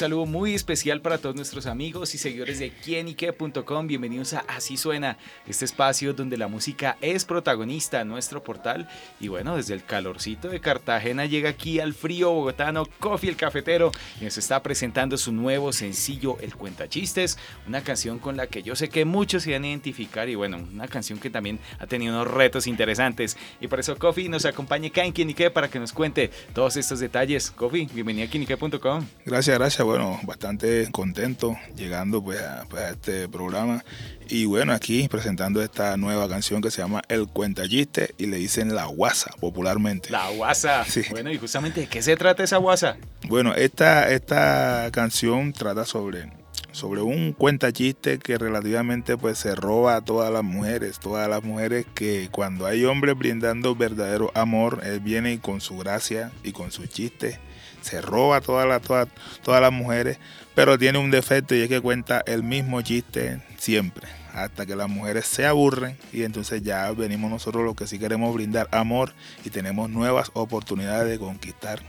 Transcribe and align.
Saludo 0.00 0.24
muy 0.24 0.54
especial 0.54 1.02
para 1.02 1.18
todos 1.18 1.36
nuestros 1.36 1.66
amigos 1.66 2.14
y 2.14 2.18
seguidores 2.18 2.58
de 2.58 2.70
quienique.com. 2.70 3.86
Bienvenidos 3.86 4.32
a 4.32 4.38
Así 4.48 4.78
Suena, 4.78 5.18
este 5.46 5.66
espacio 5.66 6.14
donde 6.14 6.38
la 6.38 6.48
música 6.48 6.96
es 7.02 7.26
protagonista 7.26 8.02
nuestro 8.06 8.42
portal. 8.42 8.88
Y 9.20 9.28
bueno, 9.28 9.56
desde 9.56 9.74
el 9.74 9.84
calorcito 9.84 10.48
de 10.48 10.58
Cartagena 10.58 11.26
llega 11.26 11.50
aquí 11.50 11.80
al 11.80 11.92
frío 11.92 12.30
bogotano 12.30 12.86
Coffee 12.98 13.28
el 13.28 13.36
Cafetero 13.36 13.92
y 14.18 14.24
nos 14.24 14.38
está 14.38 14.62
presentando 14.62 15.18
su 15.18 15.32
nuevo 15.32 15.70
sencillo 15.70 16.38
El 16.40 16.56
Cuenta 16.56 16.88
Chistes, 16.88 17.36
una 17.68 17.82
canción 17.82 18.18
con 18.18 18.38
la 18.38 18.46
que 18.46 18.62
yo 18.62 18.76
sé 18.76 18.88
que 18.88 19.04
muchos 19.04 19.42
se 19.42 19.52
van 19.52 19.64
a 19.64 19.68
identificar 19.68 20.30
y 20.30 20.34
bueno, 20.34 20.66
una 20.72 20.88
canción 20.88 21.18
que 21.18 21.28
también 21.28 21.58
ha 21.78 21.86
tenido 21.86 22.14
unos 22.14 22.26
retos 22.26 22.66
interesantes. 22.66 23.36
Y 23.60 23.68
por 23.68 23.80
eso 23.80 23.98
Coffee 23.98 24.30
nos 24.30 24.46
acompaña 24.46 24.88
acá 24.88 25.04
en 25.04 25.12
Quienique 25.12 25.50
para 25.50 25.68
que 25.68 25.78
nos 25.78 25.92
cuente 25.92 26.30
todos 26.54 26.78
estos 26.78 27.00
detalles. 27.00 27.50
Coffee, 27.50 27.86
bienvenido 27.92 28.26
a 28.26 28.30
quienique.com. 28.30 29.04
Gracias, 29.26 29.58
gracias 29.58 29.89
bueno, 29.90 30.20
bastante 30.22 30.88
contento 30.92 31.56
llegando 31.76 32.22
pues 32.22 32.40
a, 32.40 32.64
pues 32.68 32.82
a, 32.82 32.90
este 32.90 33.28
programa 33.28 33.84
y 34.28 34.44
bueno, 34.44 34.72
aquí 34.72 35.08
presentando 35.08 35.60
esta 35.62 35.96
nueva 35.96 36.28
canción 36.28 36.62
que 36.62 36.70
se 36.70 36.80
llama 36.80 37.02
El 37.08 37.26
Cuentalliste 37.26 38.14
y 38.16 38.26
le 38.26 38.36
dicen 38.36 38.74
La 38.74 38.84
Guasa 38.84 39.32
popularmente. 39.40 40.10
La 40.10 40.30
Guasa. 40.30 40.84
Sí. 40.84 41.02
Bueno, 41.10 41.32
y 41.32 41.38
justamente, 41.38 41.80
¿de 41.80 41.86
qué 41.88 42.02
se 42.02 42.16
trata 42.16 42.44
esa 42.44 42.58
Guasa? 42.58 42.98
Bueno, 43.26 43.52
esta, 43.54 44.08
esta 44.10 44.88
canción 44.92 45.52
trata 45.52 45.84
sobre 45.84 46.30
sobre 46.70 47.02
un 47.02 47.32
cuentachiste 47.32 48.20
que 48.20 48.38
relativamente 48.38 49.16
pues 49.16 49.38
se 49.38 49.56
roba 49.56 49.96
a 49.96 50.00
todas 50.02 50.32
las 50.32 50.44
mujeres, 50.44 51.00
todas 51.00 51.28
las 51.28 51.42
mujeres 51.42 51.84
que 51.94 52.28
cuando 52.30 52.66
hay 52.66 52.84
hombres 52.84 53.18
brindando 53.18 53.74
verdadero 53.74 54.30
amor, 54.34 54.82
él 54.84 55.00
viene 55.00 55.40
con 55.40 55.60
su 55.60 55.76
gracia 55.78 56.30
y 56.44 56.52
con 56.52 56.70
su 56.70 56.86
chiste 56.86 57.40
se 57.82 58.00
roba 58.00 58.36
a 58.36 58.40
todas 58.40 58.82
todas, 58.82 59.08
todas 59.42 59.60
las 59.60 59.72
mujeres, 59.72 60.18
pero 60.54 60.78
tiene 60.78 60.98
un 60.98 61.10
defecto 61.10 61.54
y 61.54 61.62
es 61.62 61.68
que 61.68 61.80
cuenta 61.80 62.22
el 62.26 62.42
mismo 62.42 62.82
chiste 62.82 63.40
siempre, 63.58 64.08
hasta 64.34 64.66
que 64.66 64.76
las 64.76 64.88
mujeres 64.88 65.26
se 65.26 65.46
aburren 65.46 65.96
y 66.12 66.22
entonces 66.22 66.62
ya 66.62 66.90
venimos 66.92 67.30
nosotros 67.30 67.64
los 67.64 67.74
que 67.74 67.86
sí 67.86 67.98
queremos 67.98 68.34
brindar 68.34 68.68
amor 68.72 69.12
y 69.44 69.50
tenemos 69.50 69.90
nuevas 69.90 70.30
oportunidades 70.34 71.10
de 71.10 71.18
conquistar 71.18 71.80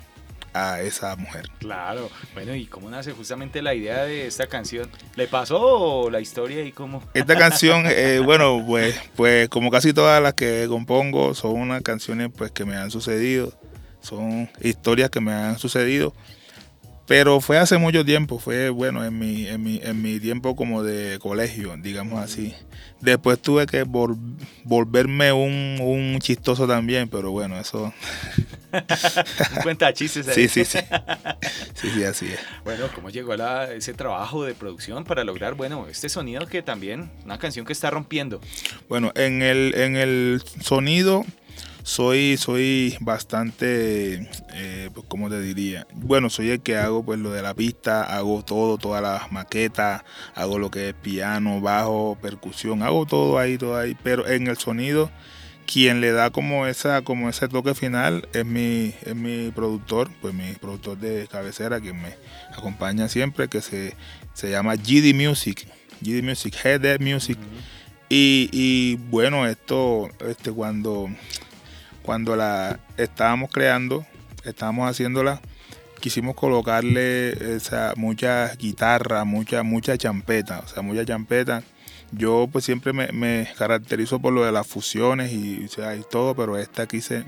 a 0.53 0.81
esa 0.81 1.15
mujer. 1.15 1.49
Claro, 1.59 2.09
bueno, 2.33 2.55
¿y 2.55 2.65
cómo 2.65 2.89
nace 2.89 3.13
justamente 3.13 3.61
la 3.61 3.73
idea 3.73 4.03
de 4.03 4.27
esta 4.27 4.47
canción? 4.47 4.89
¿Le 5.15 5.27
pasó 5.27 6.09
la 6.09 6.19
historia 6.19 6.63
y 6.63 6.71
cómo? 6.71 7.03
Esta 7.13 7.37
canción, 7.37 7.85
eh, 7.87 8.19
bueno, 8.19 8.63
pues, 8.67 8.99
pues 9.15 9.49
como 9.49 9.71
casi 9.71 9.93
todas 9.93 10.21
las 10.21 10.33
que 10.33 10.65
compongo, 10.67 11.33
son 11.35 11.53
unas 11.53 11.81
canciones 11.83 12.29
pues 12.35 12.51
que 12.51 12.65
me 12.65 12.75
han 12.75 12.91
sucedido 12.91 13.53
son 14.01 14.49
historias 14.61 15.09
que 15.09 15.21
me 15.21 15.31
han 15.31 15.57
sucedido. 15.57 16.13
Pero 17.11 17.41
fue 17.41 17.57
hace 17.57 17.77
mucho 17.77 18.05
tiempo, 18.05 18.39
fue 18.39 18.69
bueno 18.69 19.03
en 19.03 19.19
mi, 19.19 19.45
en 19.45 19.61
mi, 19.61 19.81
en 19.83 20.01
mi 20.01 20.17
tiempo 20.19 20.55
como 20.55 20.81
de 20.81 21.19
colegio, 21.19 21.75
digamos 21.75 22.23
así. 22.23 22.55
Después 23.01 23.41
tuve 23.41 23.65
que 23.65 23.83
volverme 24.63 25.33
un, 25.33 25.77
un, 25.81 26.19
chistoso 26.21 26.67
también, 26.67 27.09
pero 27.09 27.31
bueno, 27.31 27.59
eso... 27.59 27.93
cuenta 29.63 29.91
chistes 29.91 30.25
ahí. 30.29 30.35
Sí, 30.35 30.47
sí, 30.47 30.63
sí. 30.63 30.79
Sí, 31.73 31.89
sí, 31.89 32.03
así 32.05 32.27
es. 32.27 32.39
Bueno, 32.63 32.87
¿cómo 32.95 33.09
llegó 33.09 33.33
a 33.33 33.73
ese 33.73 33.93
trabajo 33.93 34.45
de 34.45 34.53
producción 34.53 35.03
para 35.03 35.25
lograr, 35.25 35.55
bueno, 35.55 35.87
este 35.89 36.07
sonido 36.07 36.47
que 36.47 36.61
también, 36.61 37.11
una 37.25 37.37
canción 37.39 37.65
que 37.65 37.73
está 37.73 37.89
rompiendo? 37.89 38.39
Bueno, 38.87 39.11
en 39.15 39.41
el, 39.41 39.73
en 39.75 39.97
el 39.97 40.41
sonido 40.61 41.25
soy, 41.83 42.37
soy 42.37 42.97
bastante, 42.99 44.29
eh, 44.53 44.89
pues, 44.93 45.05
¿cómo 45.07 45.29
te 45.29 45.41
diría? 45.41 45.87
Bueno, 45.93 46.29
soy 46.29 46.49
el 46.51 46.61
que 46.61 46.77
hago 46.77 47.03
pues 47.03 47.19
lo 47.19 47.31
de 47.31 47.41
la 47.41 47.53
pista, 47.53 48.03
hago 48.03 48.43
todo, 48.43 48.77
todas 48.77 49.01
las 49.01 49.31
maquetas, 49.31 50.03
hago 50.35 50.59
lo 50.59 50.71
que 50.71 50.89
es 50.89 50.95
piano, 50.95 51.61
bajo, 51.61 52.17
percusión, 52.21 52.83
hago 52.83 53.05
todo 53.05 53.39
ahí, 53.39 53.57
todo 53.57 53.77
ahí, 53.77 53.97
pero 54.03 54.27
en 54.27 54.47
el 54.47 54.57
sonido 54.57 55.11
quien 55.65 56.01
le 56.01 56.11
da 56.11 56.31
como 56.31 56.65
esa 56.65 57.01
como 57.03 57.29
ese 57.29 57.47
toque 57.47 57.73
final 57.75 58.27
es 58.33 58.45
mi 58.45 58.93
es 59.03 59.15
mi 59.15 59.51
productor 59.51 60.09
pues 60.19 60.33
mi 60.33 60.51
productor 60.53 60.97
de 60.97 61.27
cabecera 61.31 61.79
quien 61.79 62.01
me 62.01 62.15
acompaña 62.51 63.07
siempre 63.07 63.47
que 63.47 63.61
se, 63.61 63.95
se 64.33 64.49
llama 64.49 64.75
GD 64.75 65.13
Music 65.13 65.67
GD 66.01 66.23
Music 66.23 66.55
Head 66.63 66.99
Music. 66.99 67.37
Y, 68.09 68.49
y, 68.51 68.95
bueno 69.09 69.47
esto 69.47 70.09
este 70.27 70.51
cuando 70.51 71.09
cuando 72.03 72.35
la 72.35 72.79
estábamos 72.97 73.51
creando, 73.51 74.05
estábamos 74.43 74.89
haciéndola, 74.89 75.41
quisimos 75.99 76.35
colocarle 76.35 77.55
esa, 77.55 77.93
mucha 77.95 78.53
guitarra, 78.55 79.23
mucha, 79.23 79.63
mucha 79.63 79.97
champeta, 79.97 80.59
o 80.59 80.67
sea, 80.67 80.81
mucha 80.81 81.05
champeta. 81.05 81.63
Yo 82.11 82.49
pues 82.51 82.65
siempre 82.65 82.91
me, 82.91 83.47
caracterizo 83.57 84.19
por 84.19 84.33
lo 84.33 84.43
de 84.43 84.51
las 84.51 84.67
fusiones 84.67 85.31
y, 85.31 85.65
y 85.65 86.03
todo, 86.09 86.35
pero 86.35 86.57
esta 86.57 86.85
quise, 86.85 87.23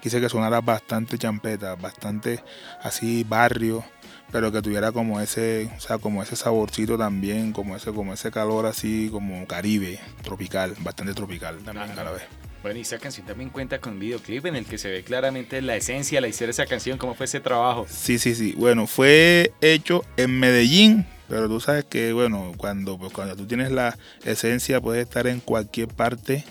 quise 0.00 0.20
que 0.20 0.28
sonara 0.28 0.60
bastante 0.60 1.18
champeta, 1.18 1.74
bastante 1.74 2.44
así 2.80 3.24
barrio, 3.24 3.84
pero 4.30 4.52
que 4.52 4.62
tuviera 4.62 4.92
como 4.92 5.20
ese, 5.20 5.68
o 5.76 5.80
sea, 5.80 5.98
como 5.98 6.22
ese 6.22 6.36
saborcito 6.36 6.96
también, 6.96 7.52
como 7.52 7.74
ese, 7.74 7.92
como 7.92 8.12
ese 8.12 8.30
calor 8.30 8.66
así 8.66 9.08
como 9.10 9.44
caribe, 9.48 9.98
tropical, 10.22 10.76
bastante 10.80 11.14
tropical 11.14 11.58
también 11.64 11.98
a 11.98 12.04
la 12.04 12.12
vez. 12.12 12.47
Bueno, 12.62 12.78
y 12.78 12.82
esa 12.82 12.98
canción 12.98 13.26
también 13.26 13.50
cuenta 13.50 13.78
con 13.80 13.94
un 13.94 14.00
videoclip 14.00 14.46
en 14.46 14.56
el 14.56 14.66
que 14.66 14.78
se 14.78 14.90
ve 14.90 15.04
claramente 15.04 15.62
la 15.62 15.76
esencia, 15.76 16.20
la 16.20 16.28
historia 16.28 16.48
de 16.48 16.52
esa 16.52 16.66
canción, 16.66 16.98
cómo 16.98 17.14
fue 17.14 17.26
ese 17.26 17.40
trabajo. 17.40 17.86
Sí, 17.88 18.18
sí, 18.18 18.34
sí. 18.34 18.54
Bueno, 18.56 18.86
fue 18.86 19.52
hecho 19.60 20.04
en 20.16 20.40
Medellín, 20.40 21.06
pero 21.28 21.48
tú 21.48 21.60
sabes 21.60 21.84
que, 21.84 22.12
bueno, 22.12 22.52
cuando, 22.56 22.98
pues, 22.98 23.12
cuando 23.12 23.36
tú 23.36 23.46
tienes 23.46 23.70
la 23.70 23.96
esencia, 24.24 24.80
puedes 24.80 25.06
estar 25.06 25.28
en 25.28 25.38
cualquier 25.38 25.88
parte, 25.88 26.44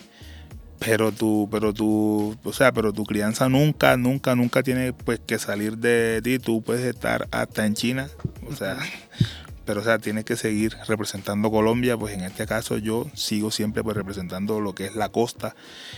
pero 0.80 1.12
tú, 1.12 1.50
pero 1.52 1.74
tú, 1.74 2.38
o 2.44 2.54
sea, 2.54 2.72
pero 2.72 2.94
tu 2.94 3.04
crianza 3.04 3.50
nunca, 3.50 3.98
nunca, 3.98 4.36
nunca 4.36 4.64
tiene 4.64 4.94
pues 4.94 5.20
que 5.20 5.40
salir 5.40 5.78
de 5.78 6.22
ti. 6.24 6.40
Tú 6.40 6.62
puedes 6.62 6.86
estar 6.86 7.28
hasta 7.32 7.66
en 7.66 7.74
China, 7.74 8.08
o 8.50 8.56
sea, 8.56 8.78
pero 9.68 9.82
o 9.82 9.84
sea, 9.84 10.00
tienes 10.00 10.24
que 10.24 10.38
seguir 10.38 10.76
representando 10.88 11.52
Colombia, 11.52 11.98
pues 11.98 12.14
en 12.14 12.22
este 12.22 12.48
caso 12.48 12.78
yo 12.78 13.06
sigo 13.14 13.52
siempre 13.52 13.84
pues 13.84 13.98
representando 13.98 14.62
lo 14.62 14.74
que 14.74 14.86
es 14.86 14.96
la 14.96 15.10
costa. 15.10 15.56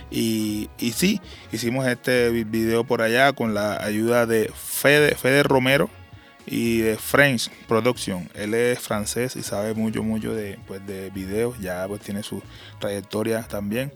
Y, 0.09 0.69
y 0.79 0.91
sí, 0.91 1.21
hicimos 1.51 1.87
este 1.87 2.31
video 2.31 2.83
por 2.83 3.03
allá 3.03 3.31
con 3.31 3.53
la 3.53 3.81
ayuda 3.81 4.25
de 4.25 4.51
Fede, 4.53 5.15
Fede 5.15 5.43
Romero 5.43 5.89
y 6.47 6.79
de 6.79 6.97
French 6.97 7.51
Production. 7.67 8.27
Él 8.33 8.55
es 8.55 8.79
francés 8.79 9.35
y 9.35 9.43
sabe 9.43 9.75
mucho, 9.75 10.01
mucho 10.01 10.33
de, 10.33 10.57
pues, 10.67 10.85
de 10.87 11.11
videos, 11.11 11.59
ya 11.59 11.87
pues 11.87 12.01
tiene 12.01 12.23
su 12.23 12.41
trayectoria 12.79 13.43
también. 13.43 13.93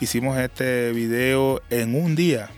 Hicimos 0.00 0.38
este 0.38 0.92
video 0.92 1.62
en 1.70 1.94
un 1.94 2.14
día, 2.14 2.50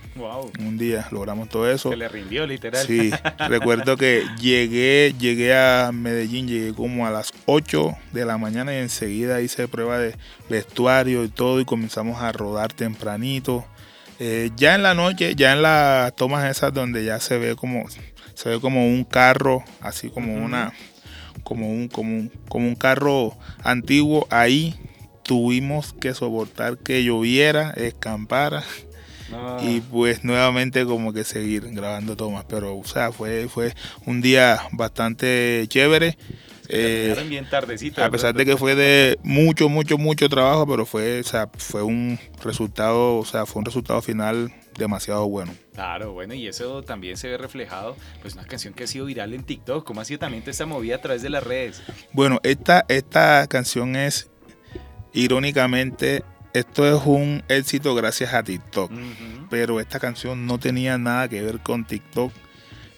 un 0.59 0.77
día 0.77 1.07
logramos 1.11 1.49
todo 1.49 1.71
eso. 1.71 1.91
Se 1.91 1.97
le 1.97 2.09
rindió 2.09 2.47
literal. 2.47 2.85
Sí, 2.85 3.11
recuerdo 3.49 3.97
que 3.97 4.25
llegué, 4.41 5.15
llegué 5.19 5.57
a 5.57 5.91
Medellín, 5.93 6.49
llegué 6.49 6.75
como 6.75 7.07
a 7.07 7.11
las 7.11 7.33
8 7.47 7.97
de 8.13 8.25
la 8.25 8.39
mañana 8.39 8.75
y 8.75 8.79
enseguida 8.79 9.41
hice 9.41 9.69
prueba 9.69 9.99
de 9.99 10.17
vestuario 10.49 11.25
y 11.25 11.29
todo 11.29 11.61
y 11.61 11.65
comenzamos 11.65 12.21
a 12.21 12.33
rodar 12.33 12.73
tempranito. 12.73 13.65
Eh, 14.19 14.51
ya 14.57 14.75
en 14.75 14.83
la 14.83 14.95
noche, 14.95 15.37
ya 15.37 15.53
en 15.53 15.63
las 15.63 16.15
tomas 16.17 16.51
esas 16.51 16.75
donde 16.75 17.05
ya 17.05 17.21
se 17.21 17.39
ve 17.39 17.55
como 17.55 17.85
se 18.35 18.49
ve 18.49 18.61
como 18.61 18.87
un 18.89 19.05
carro, 19.05 19.63
así 19.81 20.11
como 20.11 20.35
una 20.35 20.73
como 21.45 21.71
un, 21.71 21.89
como 21.89 22.17
un, 22.17 22.33
como 22.49 22.67
un 22.67 22.75
carro 22.75 23.37
antiguo, 23.63 24.27
ahí 24.31 24.75
tuvimos 25.29 25.93
que 25.93 26.15
soportar 26.15 26.79
que 26.79 27.05
lloviera, 27.05 27.73
escampara 27.73 28.65
y 29.61 29.83
pues 29.83 30.25
nuevamente 30.25 30.87
como 30.87 31.13
que 31.13 31.23
seguir 31.23 31.69
grabando 31.73 32.17
tomas. 32.17 32.47
Pero, 32.49 32.79
o 32.79 32.85
sea, 32.85 33.13
fue, 33.13 33.47
fue 33.47 33.75
un 34.07 34.23
día 34.23 34.59
bastante 34.73 35.67
chévere. 35.69 36.17
Eh, 36.71 37.15
bien 37.29 37.49
tardecito, 37.49 38.03
a 38.03 38.11
pesar 38.11 38.35
de 38.35 38.47
que 38.47 38.57
fue 38.57 38.75
de 38.75 39.19
mucho, 39.23 39.69
mucho, 39.69 39.99
mucho 39.99 40.31
trabajo, 40.31 40.67
pero 40.67 40.87
fue, 40.87 41.21
o 41.21 41.25
sea, 41.25 41.51
fue 41.59 41.83
un 41.83 42.19
resultado, 42.43 43.17
o 43.19 43.25
sea, 43.27 43.45
fue 43.45 43.61
un 43.61 43.67
resultado 43.67 44.01
final 44.01 44.51
demasiado 44.79 45.29
bueno. 45.29 45.53
Claro, 45.75 46.13
bueno, 46.13 46.33
y 46.35 46.47
eso 46.47 46.83
también 46.83 47.19
se 47.19 47.29
ve 47.29 47.39
reflejado, 47.39 47.97
pues 48.21 48.35
una 48.35 48.45
canción 48.45 48.73
que 48.75 48.85
ha 48.85 48.87
sido 48.87 49.07
viral 49.07 49.33
en 49.33 49.45
TikTok, 49.45 49.85
¿cómo 49.85 50.03
ha 50.03 50.05
sido 50.05 50.21
también 50.21 50.43
esta 50.47 50.67
movida 50.67 50.97
a 50.97 51.01
través 51.01 51.23
de 51.23 51.31
las 51.31 51.43
redes? 51.43 51.83
Bueno, 52.13 52.39
esta, 52.43 52.85
esta 52.89 53.47
canción 53.47 53.97
es 53.97 54.31
irónicamente 55.19 56.23
esto 56.53 56.89
es 56.89 57.05
un 57.05 57.43
éxito 57.49 57.95
gracias 57.95 58.35
a 58.35 58.43
TikTok. 58.43 58.91
Pero 59.51 59.81
esta 59.81 59.99
canción 60.01 60.47
no 60.47 60.59
tenía 60.59 60.99
nada 60.99 61.29
que 61.29 61.43
ver 61.43 61.61
con 61.61 61.85
TikTok. 61.85 62.33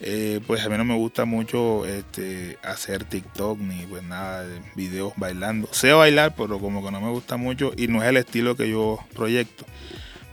Eh, 0.03 0.41
pues 0.47 0.65
a 0.65 0.71
mí 0.71 0.79
no 0.79 0.85
me 0.85 0.97
gusta 0.97 1.27
mucho 1.27 1.85
este, 1.85 2.57
hacer 2.63 3.05
TikTok 3.05 3.59
ni 3.59 3.85
pues 3.87 4.03
nada 4.03 4.45
de 4.45 4.61
videos 4.75 5.13
bailando. 5.17 5.69
Sé 5.73 5.93
bailar, 5.93 6.35
pero 6.37 6.59
como 6.59 6.83
que 6.83 6.91
no 6.91 7.01
me 7.01 7.11
gusta 7.11 7.37
mucho 7.37 7.73
y 7.77 7.89
no 7.89 8.03
es 8.03 8.09
el 8.09 8.17
estilo 8.17 8.57
que 8.57 8.71
yo 8.71 8.99
proyecto. 9.15 9.67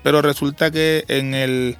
Pero 0.03 0.21
resulta 0.21 0.71
que 0.71 1.03
en 1.09 1.33
el 1.33 1.77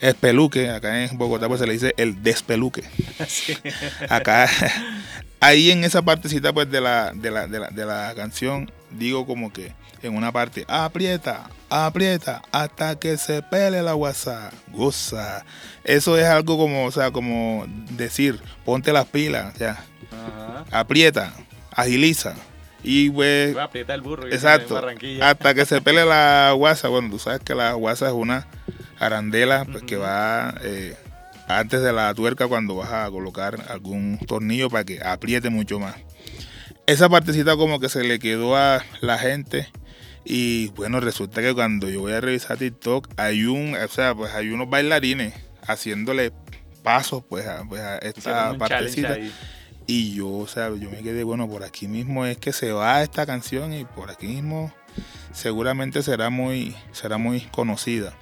espeluque, 0.00 0.70
acá 0.70 1.04
en 1.04 1.18
Bogotá 1.18 1.48
pues 1.48 1.60
se 1.60 1.66
le 1.66 1.74
dice 1.74 1.94
el 1.96 2.22
despeluque. 2.22 2.84
Acá, 4.08 4.48
ahí 5.40 5.70
en 5.70 5.84
esa 5.84 6.02
partecita 6.02 6.52
pues 6.52 6.70
de 6.70 6.80
la, 6.80 7.12
de 7.14 7.30
la, 7.30 7.46
de 7.46 7.60
la, 7.60 7.68
de 7.68 7.84
la 7.84 8.12
canción, 8.14 8.70
digo 8.90 9.26
como 9.26 9.52
que 9.52 9.72
en 10.02 10.16
una 10.16 10.32
parte, 10.32 10.64
aprieta, 10.68 11.50
aprieta 11.68 12.42
hasta 12.52 12.98
que 12.98 13.16
se 13.16 13.42
pele 13.42 13.82
la 13.82 13.92
guasa, 13.92 14.50
goza. 14.68 15.44
Eso 15.84 16.18
es 16.18 16.26
algo 16.26 16.56
como, 16.56 16.84
o 16.84 16.90
sea, 16.90 17.10
como 17.10 17.64
decir, 17.90 18.40
ponte 18.64 18.92
las 18.92 19.06
pilas, 19.06 19.54
ya. 19.58 19.84
Aprieta, 20.70 21.32
agiliza. 21.70 22.34
Y 22.82 23.10
pues. 23.10 23.56
Aprieta 23.56 23.94
el 23.94 24.00
burro. 24.00 24.26
Exacto. 24.28 24.80
Hasta 25.20 25.54
que 25.54 25.64
se 25.64 25.80
pele 25.80 26.04
la 26.04 26.52
guasa. 26.56 26.88
Bueno, 26.88 27.10
tú 27.10 27.18
sabes 27.18 27.40
que 27.40 27.54
la 27.54 27.72
guasa 27.72 28.06
es 28.06 28.12
una 28.12 28.46
arandela 28.98 29.64
pues, 29.64 29.82
que 29.82 29.96
va 29.96 30.54
eh, 30.62 30.96
antes 31.46 31.82
de 31.82 31.92
la 31.92 32.12
tuerca 32.14 32.46
cuando 32.48 32.76
vas 32.76 32.92
a 32.92 33.10
colocar 33.10 33.66
algún 33.68 34.18
tornillo 34.26 34.68
para 34.70 34.84
que 34.84 35.02
apriete 35.02 35.50
mucho 35.50 35.78
más. 35.78 35.96
Esa 36.86 37.08
partecita 37.08 37.56
como 37.56 37.80
que 37.80 37.88
se 37.88 38.04
le 38.04 38.18
quedó 38.18 38.56
a 38.56 38.84
la 39.00 39.18
gente 39.18 39.68
y 40.24 40.68
bueno, 40.70 41.00
resulta 41.00 41.40
que 41.40 41.54
cuando 41.54 41.88
yo 41.88 42.00
voy 42.00 42.12
a 42.12 42.20
revisar 42.20 42.56
TikTok 42.56 43.08
hay 43.16 43.44
un, 43.44 43.76
o 43.76 43.88
sea, 43.88 44.14
pues 44.14 44.34
hay 44.34 44.50
unos 44.50 44.68
bailarines 44.68 45.34
haciéndole 45.66 46.32
pasos 46.82 47.22
pues 47.28 47.46
a, 47.46 47.64
pues 47.64 47.82
esta 48.02 48.56
partecita. 48.58 49.16
Y 49.88 50.14
yo, 50.14 50.28
o 50.28 50.48
sea, 50.48 50.70
yo 50.74 50.90
me 50.90 51.02
quedé, 51.02 51.22
bueno, 51.22 51.48
por 51.48 51.62
aquí 51.62 51.86
mismo 51.86 52.26
es 52.26 52.38
que 52.38 52.52
se 52.52 52.72
va 52.72 53.02
esta 53.02 53.24
canción 53.24 53.72
y 53.72 53.84
por 53.84 54.10
aquí 54.10 54.26
mismo 54.26 54.72
seguramente 55.32 56.02
será 56.02 56.28
muy, 56.28 56.74
será 56.90 57.18
muy 57.18 57.42
conocida. 57.52 58.12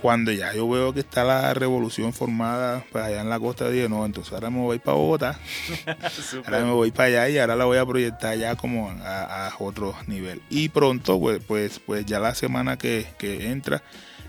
Cuando 0.00 0.30
ya 0.30 0.52
yo 0.52 0.68
veo 0.68 0.92
que 0.92 1.00
está 1.00 1.24
la 1.24 1.54
revolución 1.54 2.12
formada 2.12 2.84
pues 2.92 3.04
allá 3.04 3.22
en 3.22 3.30
la 3.30 3.40
costa, 3.40 3.70
dije, 3.70 3.88
no, 3.88 4.04
entonces 4.04 4.32
ahora 4.32 4.50
me 4.50 4.60
voy 4.60 4.78
para 4.78 4.96
Bogotá. 4.96 5.38
ahora 6.44 6.64
me 6.64 6.72
voy 6.72 6.90
para 6.90 7.08
allá 7.08 7.28
y 7.30 7.38
ahora 7.38 7.56
la 7.56 7.64
voy 7.64 7.78
a 7.78 7.86
proyectar 7.86 8.36
ya 8.36 8.56
como 8.56 8.90
a, 8.90 9.52
otro 9.58 9.94
nivel. 10.06 10.42
Y 10.50 10.68
pronto, 10.68 11.18
pues, 11.18 11.40
pues, 11.46 11.78
pues 11.78 12.04
ya 12.04 12.20
la 12.20 12.34
semana 12.34 12.76
que, 12.76 13.06
entra, 13.20 13.82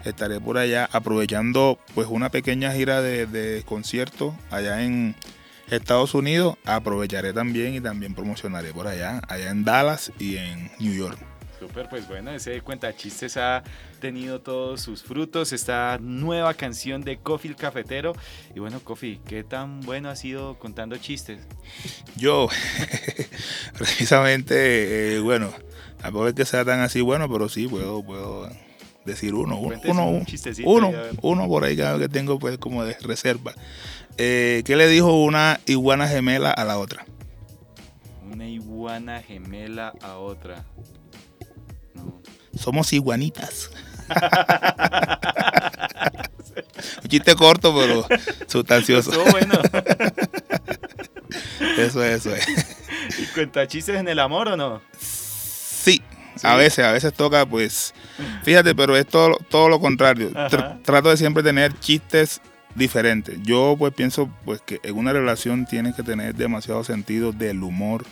estaré 0.05 0.39
por 0.39 0.57
allá 0.57 0.89
aprovechando 0.91 1.79
pues 1.93 2.07
una 2.09 2.29
pequeña 2.29 2.71
gira 2.71 3.01
de, 3.01 3.25
de 3.25 3.63
conciertos 3.63 4.33
allá 4.49 4.83
en 4.83 5.15
Estados 5.69 6.13
Unidos. 6.13 6.55
Aprovecharé 6.65 7.33
también 7.33 7.75
y 7.75 7.81
también 7.81 8.13
promocionaré 8.13 8.71
por 8.73 8.87
allá, 8.87 9.21
allá 9.27 9.51
en 9.51 9.65
Dallas 9.65 10.11
y 10.17 10.37
en 10.37 10.71
New 10.79 10.93
York. 10.93 11.26
Súper, 11.59 11.89
pues 11.89 12.07
bueno, 12.07 12.31
ese 12.31 12.61
cuenta 12.61 12.95
chistes 12.95 13.35
ha 13.35 13.63
tenido 13.99 14.41
todos 14.41 14.79
sus 14.79 15.01
frutos, 15.01 15.53
esta 15.53 15.97
nueva 15.99 16.53
canción 16.53 17.01
de 17.01 17.17
Coffee 17.17 17.49
el 17.49 17.55
Cafetero. 17.55 18.13
Y 18.55 18.59
bueno, 18.59 18.79
Coffee, 18.79 19.19
¿qué 19.25 19.43
tan 19.43 19.81
bueno 19.81 20.09
ha 20.09 20.15
sido 20.15 20.59
contando 20.59 20.97
chistes? 20.97 21.39
Yo, 22.15 22.47
precisamente, 23.77 25.15
eh, 25.15 25.19
bueno, 25.19 25.51
tampoco 25.99 26.27
es 26.27 26.35
que 26.35 26.45
sea 26.45 26.63
tan 26.63 26.81
así 26.81 27.01
bueno, 27.01 27.27
pero 27.31 27.49
sí 27.49 27.67
puedo, 27.67 28.03
puedo 28.03 28.47
decir 29.03 29.33
uno, 29.33 29.57
uno, 29.57 29.79
uno, 29.85 30.21
uno, 30.65 30.91
uno, 31.21 31.47
por 31.47 31.63
ahí 31.63 31.75
que 31.75 32.09
tengo 32.09 32.37
pues 32.37 32.59
como 32.59 32.83
de 32.83 32.95
reserva. 32.99 33.55
Eh, 34.17 34.61
¿Qué 34.65 34.75
le 34.75 34.87
dijo 34.87 35.23
una 35.23 35.59
iguana 35.65 36.07
gemela 36.07 36.51
a 36.51 36.65
la 36.65 36.77
otra? 36.77 37.05
Una 38.31 38.47
iguana 38.47 39.21
gemela 39.21 39.93
a 40.01 40.17
otra. 40.17 40.65
Somos 42.57 42.93
iguanitas. 42.93 43.69
Un 47.03 47.09
chiste 47.09 47.35
corto, 47.35 47.75
pero 47.75 48.07
sustancioso. 48.47 49.11
bueno. 49.31 49.59
eso 51.77 52.03
es, 52.03 52.25
eso 52.25 52.35
es. 52.35 52.47
¿Y 53.19 53.25
cuenta 53.33 53.67
chistes 53.67 53.95
en 53.95 54.07
el 54.07 54.19
amor 54.19 54.49
o 54.49 54.57
no? 54.57 54.81
Sí, 54.99 56.01
a 56.43 56.55
veces, 56.55 56.85
a 56.85 56.91
veces 56.91 57.13
toca, 57.13 57.45
pues. 57.45 57.93
Fíjate, 58.43 58.75
pero 58.75 58.95
es 58.97 59.07
todo, 59.07 59.37
todo 59.49 59.69
lo 59.69 59.79
contrario. 59.79 60.31
trato 60.83 61.09
de 61.09 61.17
siempre 61.17 61.43
tener 61.43 61.77
chistes 61.79 62.41
diferentes. 62.75 63.37
Yo, 63.43 63.75
pues, 63.77 63.93
pienso 63.93 64.29
pues 64.45 64.61
que 64.61 64.79
en 64.83 64.97
una 64.97 65.13
relación 65.13 65.65
tiene 65.65 65.93
que 65.93 66.03
tener 66.03 66.35
demasiado 66.35 66.83
sentido 66.83 67.31
del 67.31 67.63
humor, 67.63 68.05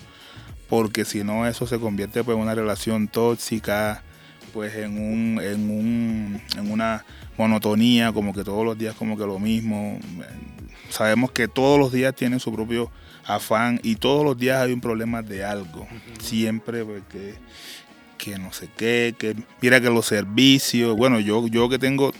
porque 0.69 1.05
si 1.05 1.23
no, 1.23 1.47
eso 1.47 1.67
se 1.67 1.79
convierte 1.79 2.23
pues, 2.23 2.35
en 2.35 2.43
una 2.43 2.55
relación 2.55 3.07
tóxica 3.07 4.03
pues 4.55 4.73
en 4.75 4.97
un, 4.97 5.41
en 5.43 5.69
un, 5.69 6.41
en 6.57 6.71
una 6.71 7.03
monotonía, 7.37 8.13
como 8.13 8.33
que 8.33 8.45
todos 8.45 8.65
los 8.65 8.77
días 8.77 8.95
como 8.95 9.17
que 9.17 9.25
lo 9.25 9.37
mismo. 9.37 9.99
Sabemos 10.89 11.31
que 11.31 11.49
todos 11.49 11.77
los 11.77 11.91
días 11.91 12.15
tienen 12.15 12.39
su 12.39 12.53
propio 12.53 12.89
afán 13.25 13.81
y 13.83 13.97
todos 13.97 14.23
los 14.23 14.37
días 14.37 14.61
hay 14.61 14.71
un 14.71 14.79
problema 14.79 15.21
de 15.21 15.43
algo. 15.43 15.85
Siempre 16.21 16.85
pues, 16.85 17.03
que, 17.11 17.35
que 18.17 18.39
no 18.39 18.53
sé 18.53 18.69
qué, 18.77 19.13
que 19.17 19.35
mira 19.61 19.81
que 19.81 19.89
los 19.89 20.05
servicios, 20.05 20.95
bueno, 20.95 21.19
yo, 21.19 21.45
yo 21.47 21.67
que 21.67 21.77
tengo 21.77 22.13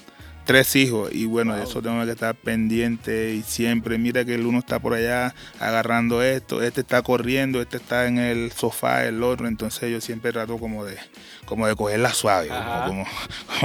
tres 0.46 0.76
hijos. 0.76 1.12
Y 1.14 1.26
bueno, 1.26 1.56
eso 1.58 1.82
tengo 1.82 2.04
que 2.06 2.12
estar 2.12 2.36
pendiente 2.36 3.34
y 3.34 3.42
siempre, 3.42 3.98
mira 3.98 4.24
que 4.24 4.36
el 4.36 4.46
uno 4.46 4.60
está 4.60 4.80
por 4.80 4.94
allá 4.94 5.34
agarrando 5.60 6.24
esto, 6.24 6.62
este 6.62 6.82
está 6.82 7.02
corriendo, 7.02 7.62
este 7.62 7.78
está 7.78 8.08
en 8.08 8.18
el 8.18 8.52
sofá, 8.52 9.06
el 9.06 9.22
otro, 9.24 9.48
entonces 9.48 9.92
yo 9.92 10.00
siempre 10.00 10.32
trato 10.32 10.58
como 10.58 10.86
de 10.86 10.98
como 11.46 11.68
de 11.68 11.76
cogerla 11.76 12.14
suave, 12.14 12.50
como, 12.88 13.06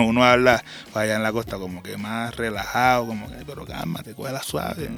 uno 0.09 0.25
habla 0.25 0.65
allá 0.95 1.17
en 1.17 1.23
la 1.23 1.33
costa 1.33 1.59
como 1.59 1.83
que 1.83 1.97
más 1.97 2.37
relajado, 2.37 3.07
como 3.07 3.29
que 3.29 3.45
pero 3.47 3.65
cálmate, 3.65 4.15
la 4.19 4.43
suave. 4.43 4.91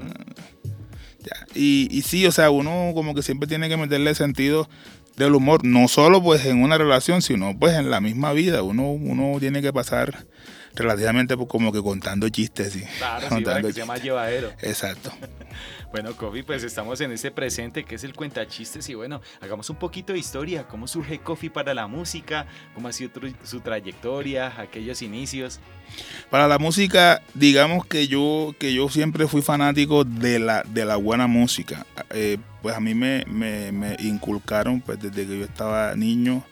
Y, 1.55 1.89
y 1.91 2.03
sí, 2.03 2.27
o 2.27 2.33
sea, 2.33 2.51
uno 2.51 2.93
como 2.95 3.15
que 3.15 3.23
siempre 3.23 3.47
tiene 3.47 3.69
que 3.69 3.77
meterle 3.77 4.15
sentido 4.15 4.69
del 5.17 5.35
humor, 5.35 5.65
no 5.65 5.89
solo 5.89 6.23
pues 6.23 6.45
en 6.47 6.63
una 6.63 6.79
relación, 6.79 7.23
sino 7.23 7.57
pues 7.59 7.75
en 7.75 7.91
la 7.91 8.01
misma 8.01 8.33
vida. 8.33 8.63
Uno, 8.63 8.91
uno 8.91 9.39
tiene 9.39 9.63
que 9.63 9.73
pasar 9.73 10.27
relativamente 10.75 11.37
pues, 11.37 11.49
como 11.49 11.73
que 11.73 11.83
contando 11.83 12.29
chistes. 12.29 12.77
y 12.77 12.83
Claro, 12.99 13.29
contando 13.29 13.69
que 13.69 13.75
sea 13.75 13.87
más 13.87 14.03
llevadero. 14.03 14.53
Exacto. 14.61 15.13
bueno, 15.93 16.17
Coffee, 16.17 16.45
pues 16.45 16.63
estamos 16.63 17.01
en 17.01 17.13
ese 17.13 17.31
presente 17.31 17.85
que 17.85 17.97
es 17.97 18.05
el 18.05 18.15
cuentachistes 18.15 18.89
y 18.89 18.95
bueno, 18.95 19.21
hagamos 19.41 19.69
un 19.71 19.77
poquito 19.77 20.13
de 20.13 20.19
historia. 20.19 20.67
¿Cómo 20.69 20.87
surge 20.89 21.19
Coffee 21.21 21.51
para 21.51 21.75
la 21.75 21.87
música? 21.87 22.47
¿Cómo 22.75 22.89
ha 22.89 22.93
sido 22.93 23.11
su 23.45 23.61
trayectoria, 23.61 24.61
aquellos 24.61 25.03
inicios? 25.03 25.61
Para 26.31 26.49
la 26.49 26.59
música, 26.59 27.23
digamos 27.35 27.85
que 27.87 28.09
yo, 28.09 28.55
que 28.59 28.73
yo 28.73 28.89
siempre 28.89 29.27
fui 29.27 29.43
fanático 29.43 30.05
de 30.05 30.39
la, 30.39 30.63
de 30.63 30.85
la 30.85 30.97
buena 30.97 31.27
música. 31.27 31.87
Eh, 32.11 32.39
pues 32.63 32.75
a 32.75 32.81
mí 32.81 32.95
me, 32.95 33.25
me, 33.27 33.97
inculcaron 33.99 34.81
pues 34.81 35.01
desde 35.01 35.27
que 35.27 35.39
yo 35.39 35.45
estaba 35.45 35.95
niño. 35.97 36.45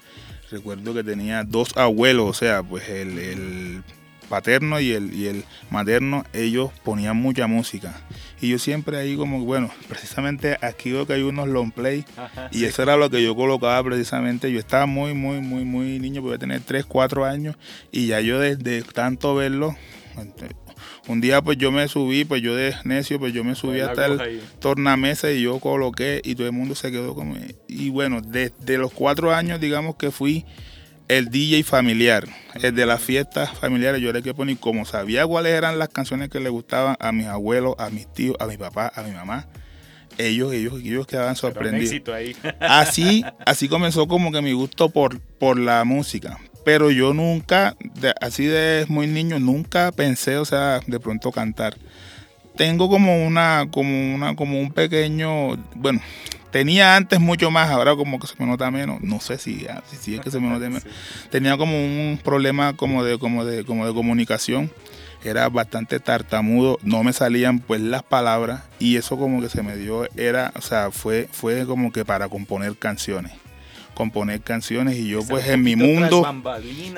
Recuerdo 0.50 0.92
que 0.92 1.04
tenía 1.04 1.44
dos 1.44 1.76
abuelos, 1.76 2.28
o 2.28 2.34
sea, 2.34 2.62
pues 2.62 2.88
el 2.88 3.84
paterno 4.30 4.80
y 4.80 4.92
el, 4.92 5.12
y 5.12 5.26
el 5.26 5.44
materno, 5.70 6.24
ellos 6.32 6.70
ponían 6.84 7.16
mucha 7.16 7.48
música. 7.48 8.00
Y 8.40 8.48
yo 8.48 8.58
siempre 8.58 8.96
ahí 8.96 9.16
como, 9.16 9.44
bueno, 9.44 9.70
precisamente 9.88 10.56
aquí 10.62 10.92
veo 10.92 11.06
que 11.06 11.14
hay 11.14 11.22
unos 11.22 11.48
long 11.48 11.72
play 11.72 12.06
y 12.52 12.64
eso 12.64 12.82
era 12.82 12.96
lo 12.96 13.10
que 13.10 13.22
yo 13.22 13.34
colocaba 13.36 13.82
precisamente. 13.84 14.50
Yo 14.50 14.60
estaba 14.60 14.86
muy, 14.86 15.12
muy, 15.12 15.40
muy, 15.40 15.64
muy 15.64 15.98
niño, 15.98 16.22
podía 16.22 16.38
tener 16.38 16.62
3, 16.62 16.86
4 16.86 17.24
años 17.26 17.56
y 17.90 18.06
ya 18.06 18.20
yo 18.20 18.38
desde 18.38 18.82
tanto 18.82 19.34
verlo, 19.34 19.76
un 21.08 21.20
día 21.20 21.42
pues 21.42 21.58
yo 21.58 21.72
me 21.72 21.88
subí, 21.88 22.24
pues 22.24 22.40
yo 22.40 22.54
de 22.54 22.74
necio, 22.84 23.18
pues 23.18 23.32
yo 23.32 23.42
me 23.42 23.56
subí 23.56 23.80
hasta 23.80 24.06
el 24.06 24.40
tornamesa 24.60 25.30
y 25.32 25.42
yo 25.42 25.58
coloqué 25.58 26.22
y 26.24 26.36
todo 26.36 26.46
el 26.46 26.52
mundo 26.52 26.74
se 26.74 26.92
quedó 26.92 27.14
como... 27.14 27.36
Y 27.66 27.90
bueno, 27.90 28.20
desde 28.20 28.78
los 28.78 28.92
cuatro 28.92 29.34
años 29.34 29.60
digamos 29.60 29.96
que 29.96 30.12
fui 30.12 30.46
el 31.10 31.28
DJ 31.28 31.64
familiar, 31.64 32.24
el 32.62 32.72
de 32.72 32.86
las 32.86 33.02
fiestas 33.02 33.50
familiares, 33.58 34.00
yo 34.00 34.10
era 34.10 34.18
el 34.18 34.24
que 34.24 34.32
ponía, 34.32 34.54
como 34.54 34.84
sabía 34.84 35.26
cuáles 35.26 35.54
eran 35.54 35.76
las 35.76 35.88
canciones 35.88 36.28
que 36.28 36.38
le 36.38 36.50
gustaban 36.50 36.96
a 37.00 37.10
mis 37.10 37.26
abuelos, 37.26 37.74
a 37.78 37.90
mis 37.90 38.06
tíos, 38.12 38.36
a 38.38 38.46
mi 38.46 38.56
papá, 38.56 38.92
a 38.94 39.02
mi 39.02 39.10
mamá, 39.10 39.48
ellos, 40.18 40.52
ellos, 40.52 40.74
ellos 40.78 41.08
quedaban 41.08 41.34
sorprendidos. 41.34 42.00
Así, 42.60 43.24
así 43.44 43.68
comenzó 43.68 44.06
como 44.06 44.30
que 44.30 44.40
mi 44.40 44.52
gusto 44.52 44.88
por, 44.90 45.18
por 45.18 45.58
la 45.58 45.82
música. 45.82 46.38
Pero 46.64 46.92
yo 46.92 47.12
nunca, 47.12 47.74
así 48.20 48.44
de 48.44 48.84
muy 48.88 49.08
niño, 49.08 49.40
nunca 49.40 49.90
pensé, 49.90 50.36
o 50.36 50.44
sea, 50.44 50.80
de 50.86 51.00
pronto 51.00 51.32
cantar. 51.32 51.76
Tengo 52.54 52.88
como 52.88 53.26
una, 53.26 53.66
como 53.72 54.14
una, 54.14 54.36
como 54.36 54.60
un 54.60 54.70
pequeño, 54.70 55.56
bueno, 55.74 56.00
Tenía 56.50 56.96
antes 56.96 57.20
mucho 57.20 57.50
más, 57.50 57.70
ahora 57.70 57.94
como 57.96 58.18
que 58.18 58.26
se 58.26 58.34
me 58.38 58.46
nota 58.46 58.70
menos. 58.70 59.00
No 59.02 59.20
sé 59.20 59.38
si, 59.38 59.66
ah, 59.68 59.82
si, 59.86 60.14
es 60.14 60.20
que 60.20 60.30
se 60.30 60.40
me 60.40 60.48
nota 60.48 60.66
menos. 60.66 60.84
Tenía 61.30 61.56
como 61.56 61.72
un 61.76 62.18
problema 62.22 62.76
como 62.76 63.04
de, 63.04 63.18
como 63.18 63.44
de, 63.44 63.64
como 63.64 63.86
de 63.86 63.94
comunicación. 63.94 64.70
era 65.22 65.48
bastante 65.48 66.00
tartamudo, 66.00 66.78
no 66.82 67.04
me 67.04 67.12
salían 67.12 67.58
pues 67.58 67.80
las 67.80 68.02
palabras 68.02 68.62
y 68.78 68.96
eso 68.96 69.18
como 69.18 69.42
que 69.42 69.50
se 69.50 69.62
me 69.62 69.76
dio, 69.76 70.08
era, 70.16 70.52
o 70.56 70.62
sea, 70.62 70.90
fue, 70.90 71.28
fue 71.30 71.66
como 71.66 71.92
que 71.92 72.04
para 72.06 72.28
componer 72.28 72.76
canciones 72.78 73.32
componer 73.94 74.40
canciones 74.40 74.96
y 74.96 75.08
yo 75.08 75.20
pues 75.28 75.46
en 75.48 75.62
mi 75.62 75.76
mundo 75.76 76.26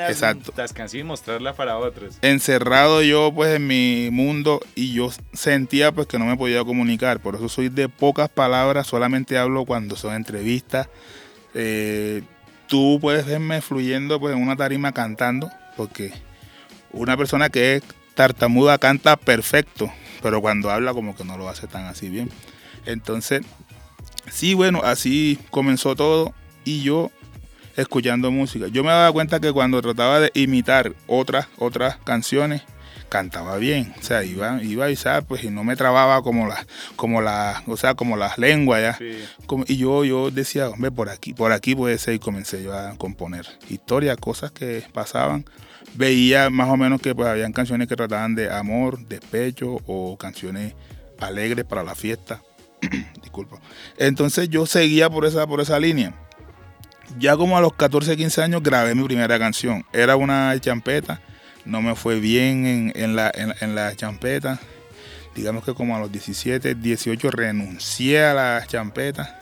exacto. 0.08 0.52
las 0.56 0.72
canciones 0.72 1.04
y 1.04 1.08
mostrarlas 1.08 1.56
para 1.56 1.78
otros. 1.78 2.18
Encerrado 2.22 3.02
yo 3.02 3.32
pues 3.34 3.56
en 3.56 3.66
mi 3.66 4.08
mundo 4.10 4.60
y 4.74 4.92
yo 4.92 5.10
sentía 5.32 5.92
pues 5.92 6.06
que 6.06 6.18
no 6.18 6.26
me 6.26 6.36
podía 6.36 6.64
comunicar. 6.64 7.20
Por 7.20 7.34
eso 7.34 7.48
soy 7.48 7.68
de 7.68 7.88
pocas 7.88 8.28
palabras 8.28 8.86
solamente 8.86 9.38
hablo 9.38 9.64
cuando 9.64 9.96
son 9.96 10.14
entrevistas. 10.14 10.88
Eh, 11.54 12.22
tú 12.68 12.98
puedes 13.00 13.26
verme 13.26 13.60
fluyendo 13.60 14.20
pues 14.20 14.34
en 14.34 14.42
una 14.42 14.56
tarima 14.56 14.92
cantando 14.92 15.50
porque 15.76 16.12
una 16.92 17.16
persona 17.16 17.50
que 17.50 17.76
es 17.76 17.82
tartamuda 18.14 18.78
canta 18.78 19.16
perfecto 19.16 19.90
pero 20.22 20.40
cuando 20.40 20.70
habla 20.70 20.94
como 20.94 21.16
que 21.16 21.24
no 21.24 21.36
lo 21.36 21.48
hace 21.48 21.66
tan 21.66 21.84
así 21.86 22.08
bien. 22.08 22.30
Entonces 22.86 23.42
sí 24.30 24.54
bueno 24.54 24.80
así 24.84 25.38
comenzó 25.50 25.96
todo 25.96 26.32
y 26.64 26.82
yo 26.82 27.10
escuchando 27.76 28.30
música. 28.30 28.68
Yo 28.68 28.82
me 28.84 28.90
daba 28.90 29.12
cuenta 29.12 29.40
que 29.40 29.52
cuando 29.52 29.80
trataba 29.80 30.20
de 30.20 30.30
imitar 30.34 30.92
otras, 31.06 31.48
otras 31.58 31.96
canciones, 32.04 32.62
cantaba 33.08 33.58
bien. 33.58 33.92
O 34.00 34.02
sea, 34.02 34.24
iba, 34.24 34.62
iba 34.62 34.90
y 34.90 34.96
pues 35.26 35.44
y 35.44 35.50
no 35.50 35.64
me 35.64 35.76
trababa 35.76 36.22
como 36.22 36.46
las, 36.46 36.66
como 36.96 37.20
la, 37.20 37.62
o 37.66 37.76
sea, 37.76 37.94
como 37.94 38.16
las 38.16 38.38
lenguas 38.38 38.80
ya. 38.80 38.98
y 39.66 39.76
yo, 39.76 40.04
yo 40.04 40.30
decía, 40.30 40.70
hombre, 40.70 40.90
por 40.90 41.10
aquí, 41.10 41.34
por 41.34 41.52
aquí 41.52 41.74
puede 41.74 41.98
ser, 41.98 42.14
y 42.14 42.18
comencé 42.18 42.62
yo 42.62 42.72
a 42.72 42.96
componer 42.96 43.46
historias, 43.68 44.16
cosas 44.16 44.50
que 44.50 44.84
pasaban. 44.92 45.44
Veía 45.94 46.48
más 46.48 46.70
o 46.70 46.76
menos 46.78 47.02
que 47.02 47.14
pues 47.14 47.28
habían 47.28 47.52
canciones 47.52 47.86
que 47.86 47.96
trataban 47.96 48.34
de 48.34 48.50
amor, 48.50 48.98
despecho 49.06 49.82
o 49.86 50.16
canciones 50.16 50.74
alegres 51.20 51.66
para 51.66 51.82
la 51.82 51.94
fiesta. 51.94 52.40
Disculpa. 53.22 53.60
Entonces 53.98 54.48
yo 54.48 54.64
seguía 54.64 55.10
por 55.10 55.26
esa, 55.26 55.46
por 55.46 55.60
esa 55.60 55.78
línea 55.78 56.14
ya 57.18 57.36
como 57.36 57.56
a 57.56 57.60
los 57.60 57.74
14, 57.74 58.16
15 58.16 58.42
años 58.42 58.62
grabé 58.62 58.94
mi 58.94 59.04
primera 59.04 59.38
canción. 59.38 59.84
Era 59.92 60.16
una 60.16 60.58
champeta, 60.60 61.20
no 61.64 61.82
me 61.82 61.94
fue 61.94 62.20
bien 62.20 62.92
en, 62.94 63.16
la, 63.16 63.30
en, 63.34 63.74
la 63.74 63.94
champeta. 63.94 64.58
Digamos 65.34 65.64
que 65.64 65.74
como 65.74 65.96
a 65.96 66.00
los 66.00 66.12
17, 66.12 66.74
18 66.74 67.30
renuncié 67.30 68.24
a 68.24 68.34
la 68.34 68.64
champeta. 68.66 69.40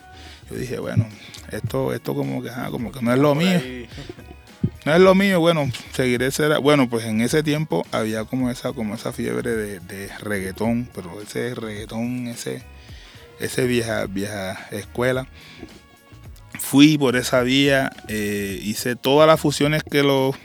Yo 0.50 0.56
dije, 0.56 0.78
bueno, 0.78 1.06
esto, 1.50 1.92
esto 1.92 2.14
como 2.14 2.42
que, 2.42 2.50
como 2.70 2.92
que 2.92 3.00
no 3.02 3.12
es 3.12 3.18
lo 3.18 3.34
mío. 3.34 3.60
No 4.86 4.94
es 4.94 5.00
lo 5.00 5.14
mío, 5.14 5.40
bueno, 5.40 5.70
seguiré 5.92 6.30
ser, 6.30 6.58
bueno, 6.60 6.88
pues 6.88 7.04
en 7.04 7.20
ese 7.20 7.42
tiempo 7.42 7.84
había 7.92 8.24
como 8.24 8.50
esa, 8.50 8.72
como 8.72 8.94
esa 8.94 9.12
fiebre 9.12 9.50
de, 9.50 9.80
de 9.80 10.08
reggaetón, 10.20 10.88
pero 10.94 11.20
ese 11.20 11.54
reggaetón, 11.54 12.28
ese, 12.28 12.62
ese 13.40 13.66
vieja, 13.66 14.06
vieja 14.06 14.68
escuela, 14.70 15.26
fui 16.60 16.98
por 16.98 17.16
esa 17.16 17.42
vía, 17.42 17.90
eh, 18.06 18.60
hice 18.62 18.94
todas 18.94 19.26
las 19.26 19.40
fusiones 19.40 19.82
que 19.82 20.02
los 20.02 20.36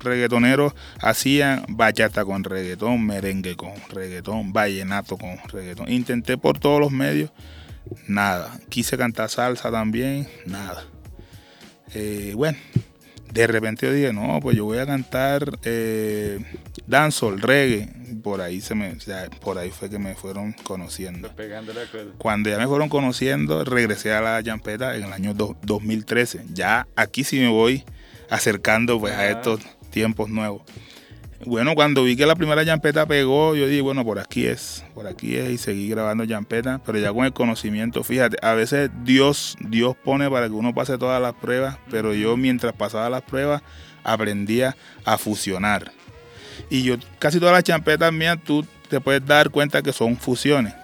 reggaetoneros 0.00 0.74
hacían, 1.00 1.64
bachata 1.68 2.24
con 2.24 2.44
reggaetón, 2.44 3.06
merengue 3.06 3.56
con 3.56 3.72
reggaetón, 3.88 4.52
vallenato 4.52 5.16
con 5.16 5.38
reggaetón. 5.48 5.90
Intenté 5.90 6.36
por 6.36 6.58
todos 6.58 6.80
los 6.80 6.90
medios, 6.90 7.30
nada. 8.08 8.58
Quise 8.68 8.98
cantar 8.98 9.30
salsa 9.30 9.70
también, 9.70 10.28
nada. 10.44 10.84
Eh, 11.94 12.32
bueno, 12.34 12.58
de 13.32 13.46
repente 13.46 13.86
yo 13.86 13.92
dije, 13.92 14.12
no, 14.12 14.40
pues 14.40 14.56
yo 14.56 14.64
voy 14.64 14.78
a 14.78 14.86
cantar 14.86 15.58
eh, 15.64 16.40
reggae. 16.88 17.88
Por 18.22 18.40
ahí 18.40 18.60
se 18.60 18.74
me, 18.74 18.96
por 19.40 19.58
ahí 19.58 19.70
fue 19.70 19.90
que 19.90 19.98
me 19.98 20.14
fueron 20.14 20.52
conociendo. 20.64 21.30
Cuando 22.18 22.50
ya 22.50 22.58
me 22.58 22.66
fueron 22.66 22.88
conociendo, 22.88 23.64
regresé 23.64 24.12
a 24.12 24.20
la 24.20 24.42
champeta 24.42 24.96
en 24.96 25.04
el 25.04 25.12
año 25.12 25.34
2013. 25.34 26.46
Ya 26.52 26.86
aquí 26.96 27.24
sí 27.24 27.38
me 27.38 27.48
voy 27.48 27.84
acercando 28.28 28.98
pues 29.00 29.14
a 29.14 29.28
estos 29.28 29.60
tiempos 29.90 30.28
nuevos. 30.30 30.62
Bueno, 31.46 31.74
cuando 31.74 32.04
vi 32.04 32.16
que 32.16 32.26
la 32.26 32.36
primera 32.36 32.62
yampeta 32.62 33.06
pegó, 33.06 33.54
yo 33.54 33.66
dije, 33.66 33.80
bueno, 33.80 34.04
por 34.04 34.18
aquí 34.18 34.44
es, 34.44 34.84
por 34.94 35.06
aquí 35.06 35.36
es, 35.36 35.48
y 35.48 35.56
seguí 35.56 35.88
grabando 35.88 36.24
yampeta, 36.24 36.82
pero 36.84 36.98
ya 36.98 37.14
con 37.14 37.24
el 37.24 37.32
conocimiento, 37.32 38.04
fíjate, 38.04 38.36
a 38.42 38.52
veces 38.52 38.90
Dios, 39.04 39.56
Dios 39.58 39.96
pone 39.96 40.28
para 40.28 40.48
que 40.48 40.52
uno 40.52 40.74
pase 40.74 40.98
todas 40.98 41.20
las 41.20 41.32
pruebas, 41.32 41.78
pero 41.90 42.12
yo 42.12 42.36
mientras 42.36 42.74
pasaba 42.74 43.08
las 43.08 43.22
pruebas 43.22 43.62
aprendía 44.04 44.76
a 45.06 45.16
fusionar. 45.16 45.92
Y 46.68 46.82
yo, 46.82 46.96
casi 47.18 47.38
todas 47.38 47.54
las 47.54 47.64
champetas 47.64 48.12
mías, 48.12 48.38
tú 48.44 48.66
te 48.88 49.00
puedes 49.00 49.24
dar 49.24 49.50
cuenta 49.50 49.82
que 49.82 49.92
son 49.92 50.16
fusiones. 50.16 50.74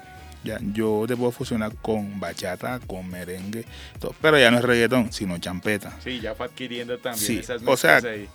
Ya, 0.45 0.59
yo 0.73 1.05
te 1.09 1.17
puedo 1.17 1.33
fusionar 1.33 1.75
con 1.83 2.21
bachata, 2.21 2.79
con 2.87 3.09
merengue, 3.11 3.65
pero 4.21 4.39
ya 4.39 4.49
no 4.53 4.59
es 4.59 4.65
reggaetón, 4.65 5.13
sino 5.13 5.37
champeta. 5.39 5.97
Sí, 6.05 6.21
ya 6.21 6.37
fue 6.37 6.47
adquiriendo 6.47 6.97
también 6.99 7.27
sí, 7.27 7.39
esas 7.39 7.61
o 7.67 7.77
sea, 7.77 7.97
ahí 7.97 8.29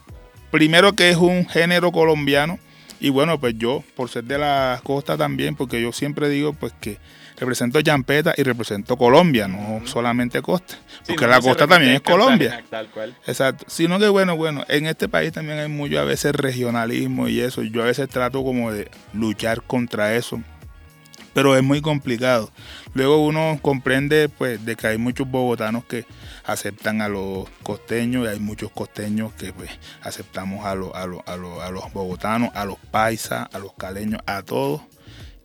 primero 0.52 0.94
que 0.94 1.10
es 1.10 1.18
un 1.18 1.48
género 1.48 1.92
colombiano 1.92 2.60
y 3.00 3.10
bueno, 3.10 3.40
pues 3.40 3.56
yo 3.58 3.84
por 3.96 4.10
ser 4.10 4.26
de 4.26 4.38
la 4.38 4.80
costa 4.84 5.18
también, 5.18 5.56
porque 5.56 5.82
yo 5.82 5.92
siempre 5.92 6.30
digo 6.30 6.54
pues 6.54 6.74
que 6.80 6.98
represento 7.42 7.82
Champeta 7.82 8.36
y 8.38 8.44
represento 8.44 8.96
Colombia, 8.96 9.48
no 9.48 9.82
solamente 9.88 10.44
costa, 10.44 10.76
porque 11.08 11.26
la 11.26 11.42
costa 11.42 11.66
también 11.66 11.94
es 11.94 12.02
Colombia. 12.02 12.64
Tal 12.70 12.88
cual. 12.90 13.18
Exacto, 13.26 13.66
sino 13.68 13.98
que 13.98 14.08
bueno, 14.10 14.38
bueno, 14.38 14.64
en 14.68 14.86
este 14.86 15.10
país 15.10 15.34
también 15.34 15.58
hay 15.58 15.68
mucho 15.68 16.00
a 16.00 16.04
veces 16.04 16.36
regionalismo 16.36 17.28
y 17.28 17.42
eso, 17.42 17.64
yo 17.64 17.82
a 17.82 17.86
veces 17.86 18.10
trato 18.10 18.44
como 18.44 18.72
de 18.72 18.92
luchar 19.14 19.64
contra 19.64 20.16
eso 20.16 20.40
pero 21.34 21.56
es 21.56 21.64
muy 21.64 21.80
complicado. 21.80 22.52
Luego 22.94 23.26
uno 23.26 23.58
comprende 23.62 24.28
pues 24.28 24.66
de 24.66 24.76
que 24.76 24.88
hay 24.88 24.98
muchos 24.98 25.30
bogotanos 25.30 25.86
que 25.86 26.06
aceptan 26.44 27.02
a 27.02 27.08
los 27.08 27.50
costeños 27.64 28.26
y 28.26 28.30
hay 28.30 28.40
muchos 28.42 28.70
costeños 28.72 29.32
que 29.36 29.54
pues 29.54 29.70
aceptamos 30.02 30.66
a, 30.66 30.72
a, 30.72 30.74
a, 30.74 31.66
a 31.66 31.72
los 31.72 31.94
bogotanos, 31.94 32.50
a 32.54 32.66
los 32.66 32.78
paisas, 32.92 33.48
a 33.54 33.60
los 33.60 33.74
caleños, 33.76 34.20
a 34.26 34.42
todos 34.42 34.82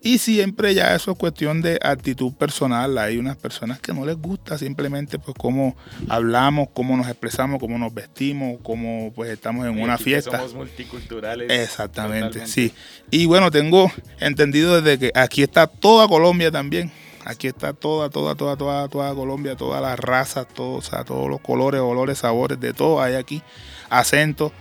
y 0.02 0.18
siempre 0.18 0.74
ya 0.74 0.94
eso 0.94 1.12
es 1.12 1.18
cuestión 1.18 1.62
de 1.62 1.78
actitud 1.82 2.32
personal. 2.34 2.96
Hay 2.98 3.18
unas 3.18 3.36
personas 3.36 3.80
que 3.80 3.92
no 3.92 4.04
les 4.04 4.16
gusta 4.16 4.58
simplemente 4.58 5.18
pues 5.18 5.36
cómo 5.36 5.76
hablamos, 6.08 6.68
cómo 6.72 6.96
nos 6.96 7.08
expresamos, 7.08 7.58
cómo 7.58 7.78
nos 7.78 7.92
vestimos, 7.92 8.58
cómo 8.62 9.12
pues 9.14 9.30
estamos 9.30 9.66
en 9.66 9.80
una 9.80 9.98
fiesta. 9.98 10.38
Somos 10.38 10.54
multiculturales. 10.54 11.50
Exactamente, 11.50 12.46
sí. 12.46 12.72
Y 13.10 13.26
bueno, 13.26 13.50
tengo 13.50 13.90
entendido 14.20 14.80
desde 14.80 14.98
que 14.98 15.12
aquí 15.14 15.42
está 15.42 15.66
toda 15.66 16.06
Colombia 16.06 16.50
también. 16.50 16.92
Aquí 17.24 17.48
está 17.48 17.72
toda, 17.72 18.08
toda, 18.08 18.36
toda, 18.36 18.56
toda, 18.56 18.88
toda 18.88 19.12
Colombia, 19.12 19.56
todas 19.56 19.82
las 19.82 19.98
razas, 19.98 20.46
todos, 20.46 20.88
todos 21.04 21.28
los 21.28 21.40
colores, 21.40 21.80
olores, 21.80 22.18
sabores, 22.18 22.60
de 22.60 22.72
todo 22.72 23.02
hay 23.02 23.14
aquí. 23.14 23.42
Acentos. 23.90 24.52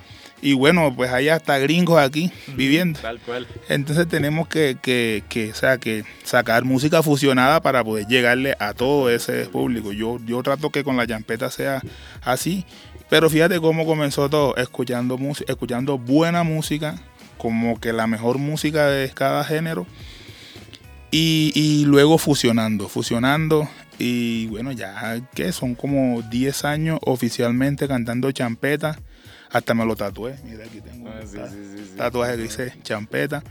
Y 0.42 0.54
bueno, 0.54 0.94
pues 0.96 1.12
hay 1.12 1.30
hasta 1.30 1.58
gringos 1.58 2.00
aquí 2.00 2.32
viviendo. 2.56 3.00
Tal 3.00 3.20
cual. 3.20 3.48
Entonces 3.70 4.08
tenemos 4.08 4.48
que, 4.48 4.78
que, 4.82 5.24
que, 5.30 5.52
o 5.52 5.56
sea, 5.56 5.78
que 5.78 6.04
sacar 6.24 6.66
música 6.66 7.02
fusionada 7.02 7.62
para 7.62 7.84
poder 7.84 8.06
llegarle 8.08 8.56
a 8.60 8.74
todo 8.74 9.10
ese 9.10 9.46
público. 9.46 9.92
Yo, 9.92 10.20
yo 10.26 10.44
trato 10.44 10.70
que 10.70 10.84
con 10.84 10.98
la 10.98 11.08
champeta 11.08 11.50
sea 11.50 11.82
así. 12.22 12.66
Pero 13.10 13.30
fíjate 13.30 13.60
cómo 13.60 13.86
comenzó 13.86 14.30
todo, 14.30 14.56
escuchando, 14.58 15.18
escuchando 15.48 15.98
buena 15.98 16.44
música, 16.44 17.00
como 17.38 17.80
que 17.80 17.94
la 17.94 18.08
mejor 18.08 18.38
música 18.38 18.88
de 18.88 19.10
cada 19.10 19.44
género. 19.44 19.88
Y, 21.12 21.54
y 21.56 21.86
luego 21.86 22.18
fusionando, 22.18 22.90
fusionando. 22.90 23.70
Y 23.98 24.48
bueno, 24.48 24.74
ya 24.74 25.22
que 25.34 25.54
son 25.54 25.76
como 25.76 26.22
10 26.24 26.66
años 26.66 27.00
oficialmente 27.04 27.88
cantando 27.88 28.32
champeta 28.32 29.00
hasta 29.56 29.74
me 29.74 29.86
lo 29.86 29.96
tatué. 29.96 30.36
Mira, 30.44 30.66
aquí 30.66 30.82
tengo 30.82 31.08
ah, 31.08 31.22
un 31.24 31.96
tatuaje 31.96 32.36
que 32.36 32.42
dice 32.42 32.74
champeta. 32.84 33.42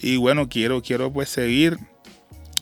Y 0.00 0.16
bueno, 0.16 0.48
quiero, 0.48 0.80
quiero 0.80 1.12
pues 1.12 1.28
seguir. 1.28 1.76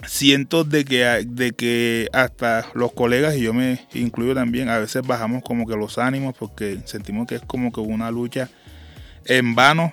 Siento 0.06 0.64
de 0.64 0.86
que, 0.86 1.04
de 1.26 1.52
que 1.52 2.08
hasta 2.14 2.66
los 2.72 2.92
colegas, 2.92 3.36
y 3.36 3.42
yo 3.42 3.52
me 3.52 3.86
incluyo 3.92 4.34
también, 4.34 4.70
a 4.70 4.78
veces 4.78 5.06
bajamos 5.06 5.42
como 5.44 5.66
que 5.66 5.76
los 5.76 5.98
ánimos 5.98 6.34
porque 6.36 6.80
sentimos 6.86 7.26
que 7.26 7.36
es 7.36 7.42
como 7.42 7.72
que 7.72 7.80
una 7.80 8.10
lucha 8.10 8.48
en 9.26 9.54
vano. 9.54 9.92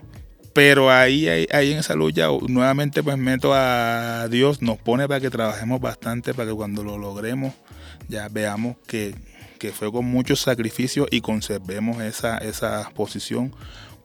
Pero 0.54 0.90
ahí, 0.90 1.28
ahí, 1.28 1.48
ahí, 1.52 1.74
en 1.74 1.80
esa 1.80 1.96
lucha 1.96 2.28
nuevamente 2.48 3.04
pues 3.04 3.18
meto 3.18 3.54
a 3.54 4.28
Dios, 4.30 4.62
nos 4.62 4.78
pone 4.78 5.06
para 5.08 5.20
que 5.20 5.30
trabajemos 5.30 5.82
bastante, 5.82 6.34
para 6.34 6.50
que 6.50 6.56
cuando 6.56 6.82
lo 6.84 6.98
logremos 6.98 7.54
ya 8.08 8.28
veamos 8.30 8.78
que, 8.88 9.14
que 9.60 9.72
fue 9.72 9.92
con 9.92 10.06
mucho 10.06 10.36
sacrificio 10.36 11.06
y 11.12 11.22
conservemos 11.22 12.02
esa, 12.02 12.38
esa 12.40 12.90
posición 12.96 13.54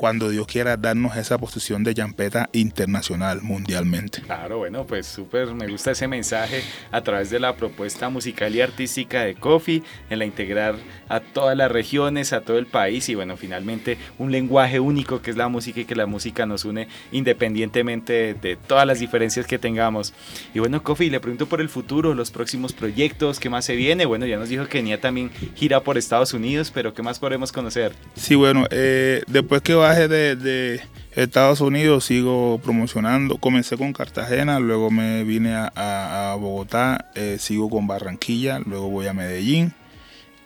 cuando 0.05 0.29
Dios 0.29 0.47
quiera 0.47 0.77
darnos 0.77 1.17
esa 1.17 1.39
posición 1.39 1.83
de 1.83 1.95
champeta 1.95 2.51
internacional, 2.53 3.41
mundialmente. 3.41 4.21
Claro, 4.21 4.59
bueno, 4.59 4.85
pues 4.85 5.07
súper, 5.07 5.55
me 5.55 5.67
gusta 5.67 5.93
ese 5.93 6.07
mensaje 6.09 6.63
a 6.93 7.01
través 7.01 7.31
de 7.31 7.41
la 7.41 7.57
propuesta 7.57 8.11
musical 8.11 8.55
y 8.55 8.61
artística 8.61 9.23
de 9.23 9.35
Kofi, 9.35 9.83
en 10.11 10.19
la 10.19 10.27
integrar 10.27 10.75
a 11.09 11.21
todas 11.21 11.57
las 11.57 11.73
regiones, 11.73 12.35
a 12.35 12.43
todo 12.43 12.59
el 12.59 12.67
país 12.67 13.09
y 13.09 13.15
bueno, 13.15 13.39
finalmente 13.39 13.97
un 14.19 14.31
lenguaje 14.31 14.79
único 14.79 15.23
que 15.23 15.31
es 15.31 15.39
la 15.39 15.49
música 15.49 15.81
y 15.81 15.85
que 15.87 15.95
la 15.95 16.05
música 16.05 16.45
nos 16.45 16.67
une 16.67 16.87
independientemente 17.11 18.35
de, 18.35 18.57
todas 18.57 18.87
las 18.87 19.01
diferencias 19.01 19.47
que 19.47 19.59
tengamos. 19.59 20.13
Y 20.53 20.59
bueno, 20.59 20.83
Kofi, 20.83 21.09
le 21.09 21.19
pregunto 21.19 21.47
por 21.47 21.63
el 21.63 21.71
futuro, 21.71 22.13
los 22.13 22.31
próximos 22.31 22.75
proyectos, 22.75 23.41
¿qué 23.41 23.49
más 23.49 23.65
se 23.65 23.75
viene? 23.75 24.05
Bueno, 24.05 24.27
ya 24.27 24.37
nos 24.37 24.51
dijo 24.51 24.69
que 24.69 24.83
Nia 24.83 25.01
también 25.01 25.31
gira 25.55 25.81
por 25.81 25.97
Estados 25.97 26.35
Unidos, 26.35 26.71
pero 26.71 26.93
¿qué 26.93 27.03
más 27.03 27.19
podemos 27.19 27.53
conocer? 27.53 27.95
Sí, 28.17 28.35
bueno, 28.35 28.67
eh, 28.71 29.23
después 29.29 29.63
que 29.63 29.73
baje 29.95 30.09
de, 30.09 30.81
Estados 31.13 31.61
Unidos 31.61 32.05
sigo 32.05 32.61
promocionando. 32.63 33.39
Comencé 33.39 33.77
con 33.77 33.93
Cartagena, 33.93 34.59
luego 34.59 34.91
me 34.91 35.23
vine 35.23 35.55
a, 35.55 36.37
Bogotá, 36.39 37.11
eh, 37.15 37.37
sigo 37.39 37.71
con 37.71 37.87
Barranquilla, 37.87 38.59
luego 38.59 38.89
voy 38.89 39.07
a 39.07 39.13
Medellín. 39.13 39.73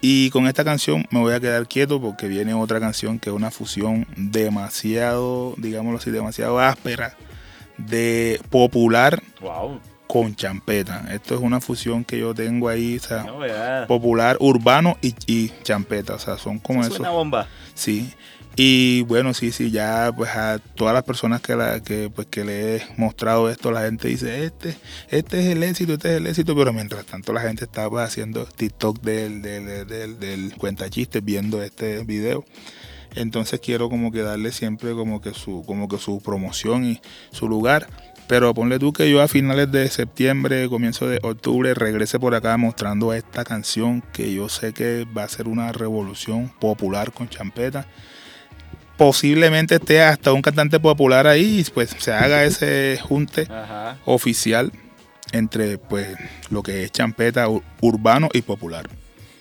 Y 0.00 0.30
con 0.30 0.46
esta 0.46 0.64
canción 0.64 1.06
me 1.10 1.20
voy 1.20 1.32
a 1.32 1.40
quedar 1.40 1.66
quieto 1.66 2.00
porque 2.00 2.28
viene 2.28 2.54
otra 2.54 2.78
canción 2.78 3.18
que 3.18 3.30
es 3.30 3.34
una 3.34 3.50
fusión 3.50 4.06
demasiado, 4.16 5.54
digámoslo 5.56 5.98
así, 5.98 6.10
demasiado 6.10 6.60
áspera 6.60 7.16
de 7.78 8.40
popular 8.50 9.22
con 10.06 10.36
champeta. 10.36 11.04
Esto 11.10 11.34
es 11.34 11.40
una 11.40 11.60
fusión 11.60 12.04
que 12.04 12.18
yo 12.18 12.34
tengo 12.34 12.68
ahí, 12.68 12.98
o 12.98 13.00
sea, 13.00 13.86
popular, 13.88 14.36
urbano 14.40 14.98
y, 15.00 15.48
champeta. 15.62 16.14
O 16.14 16.18
sea, 16.18 16.36
son 16.36 16.58
como 16.58 16.82
eso. 16.82 16.92
Es 16.92 17.00
una 17.00 17.10
bomba. 17.10 17.48
Sí. 17.74 18.12
Y 18.60 19.02
bueno, 19.02 19.34
sí, 19.34 19.52
sí, 19.52 19.70
ya 19.70 20.10
pues 20.16 20.30
a 20.30 20.58
todas 20.58 20.92
las 20.92 21.04
personas 21.04 21.40
que, 21.40 21.54
la, 21.54 21.80
que, 21.80 22.10
pues, 22.12 22.26
que 22.26 22.44
le 22.44 22.74
he 22.74 22.82
mostrado 22.96 23.48
esto, 23.48 23.70
la 23.70 23.82
gente 23.82 24.08
dice, 24.08 24.46
este, 24.46 24.76
este 25.10 25.38
es 25.38 25.46
el 25.46 25.62
éxito, 25.62 25.92
este 25.92 26.08
es 26.10 26.16
el 26.16 26.26
éxito, 26.26 26.56
pero 26.56 26.72
mientras 26.72 27.06
tanto 27.06 27.32
la 27.32 27.40
gente 27.42 27.66
estaba 27.66 28.02
haciendo 28.02 28.46
TikTok 28.46 29.00
del, 29.00 29.42
del, 29.42 29.86
del, 29.86 30.18
del 30.18 30.54
cuenta 30.56 30.90
chistes 30.90 31.24
viendo 31.24 31.62
este 31.62 32.02
video. 32.02 32.44
Entonces 33.14 33.60
quiero 33.60 33.88
como 33.88 34.10
que 34.10 34.22
darle 34.22 34.50
siempre 34.50 34.90
como 34.90 35.20
que 35.20 35.34
su, 35.34 35.62
como 35.64 35.86
que 35.86 35.98
su 35.98 36.20
promoción 36.20 36.84
y 36.84 37.00
su 37.30 37.48
lugar. 37.48 37.86
Pero 38.26 38.52
ponle 38.54 38.80
tú 38.80 38.92
que 38.92 39.08
yo 39.08 39.22
a 39.22 39.28
finales 39.28 39.70
de 39.70 39.88
septiembre, 39.88 40.68
comienzo 40.68 41.06
de 41.06 41.20
octubre, 41.22 41.74
regrese 41.74 42.18
por 42.18 42.34
acá 42.34 42.56
mostrando 42.56 43.14
esta 43.14 43.44
canción 43.44 44.02
que 44.12 44.34
yo 44.34 44.48
sé 44.48 44.72
que 44.72 45.06
va 45.16 45.22
a 45.22 45.28
ser 45.28 45.46
una 45.46 45.70
revolución 45.70 46.52
popular 46.58 47.12
con 47.12 47.28
champeta 47.28 47.86
posiblemente 48.98 49.76
esté 49.76 50.02
hasta 50.02 50.32
un 50.32 50.42
cantante 50.42 50.78
popular 50.80 51.26
ahí 51.26 51.60
y 51.60 51.70
pues 51.70 51.94
se 51.98 52.12
haga 52.12 52.44
ese 52.44 52.98
junte 53.00 53.48
oficial 54.04 54.72
entre 55.32 55.78
pues 55.78 56.08
lo 56.50 56.62
que 56.62 56.82
es 56.82 56.92
champeta 56.92 57.46
urbano 57.80 58.28
y 58.34 58.42
popular. 58.42 58.88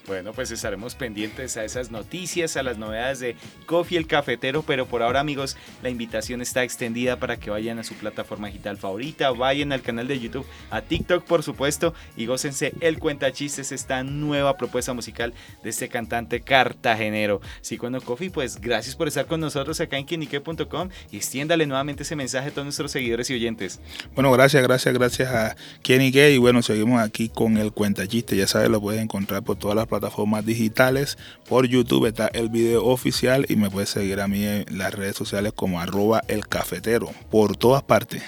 Bueno, 0.07 0.31
pues 0.31 0.51
estaremos 0.51 0.95
pendientes 0.95 1.57
a 1.57 1.65
esas 1.65 1.91
noticias, 1.91 2.55
a 2.55 2.63
las 2.63 2.77
novedades 2.77 3.19
de 3.19 3.35
Coffee 3.65 3.97
el 3.97 4.07
Cafetero, 4.07 4.63
pero 4.63 4.85
por 4.85 5.03
ahora 5.03 5.19
amigos, 5.19 5.57
la 5.83 5.89
invitación 5.89 6.41
está 6.41 6.63
extendida 6.63 7.19
para 7.19 7.35
que 7.35 7.49
vayan 7.49 7.77
a 7.77 7.83
su 7.83 7.93
plataforma 7.93 8.47
digital 8.47 8.77
favorita, 8.77 9.31
vayan 9.31 9.73
al 9.73 9.81
canal 9.81 10.07
de 10.07 10.17
YouTube, 10.17 10.45
a 10.71 10.81
TikTok 10.81 11.25
por 11.25 11.43
supuesto, 11.43 11.93
y 12.15 12.25
gócense 12.25 12.73
el 12.79 12.99
Cuenta 12.99 13.33
Chistes, 13.33 13.73
esta 13.73 14.01
nueva 14.03 14.55
propuesta 14.55 14.93
musical 14.93 15.33
de 15.61 15.69
este 15.69 15.89
cantante 15.89 16.39
cartagenero. 16.39 17.41
Sí, 17.59 17.77
cuando 17.77 17.99
Coffee, 17.99 18.29
pues 18.29 18.61
gracias 18.61 18.95
por 18.95 19.09
estar 19.09 19.25
con 19.25 19.41
nosotros 19.41 19.81
acá 19.81 19.97
en 19.97 20.05
quienique.com 20.05 20.87
y 21.11 21.17
extiéndale 21.17 21.65
nuevamente 21.65 22.03
ese 22.03 22.15
mensaje 22.15 22.47
a 22.47 22.51
todos 22.51 22.63
nuestros 22.63 22.91
seguidores 22.93 23.29
y 23.29 23.33
oyentes. 23.33 23.81
Bueno, 24.15 24.31
gracias, 24.31 24.63
gracias, 24.63 24.93
gracias 24.93 25.33
a 25.33 25.57
Quienique 25.81 26.31
y 26.31 26.37
bueno, 26.37 26.61
seguimos 26.61 27.01
aquí 27.01 27.27
con 27.27 27.57
el 27.57 27.73
Cuenta 27.73 28.07
Chistes, 28.07 28.37
ya 28.37 28.47
sabes, 28.47 28.69
lo 28.69 28.79
puedes 28.79 29.01
encontrar 29.01 29.43
por 29.43 29.57
todas 29.57 29.75
las 29.75 29.85
plataformas 29.85 29.96
plataformas 29.99 30.45
digitales. 30.45 31.17
Por 31.47 31.67
YouTube 31.67 32.05
está 32.05 32.27
el 32.27 32.49
video 32.49 32.85
oficial 32.85 33.45
y 33.49 33.55
me 33.55 33.69
puedes 33.69 33.89
seguir 33.89 34.19
a 34.21 34.27
mí 34.27 34.43
en 34.45 34.65
las 34.77 34.93
redes 34.93 35.15
sociales 35.15 35.53
como 35.55 35.79
arroba 35.79 36.21
el 36.27 36.47
cafetero, 36.47 37.09
por 37.29 37.57
todas 37.57 37.83
partes. 37.83 38.23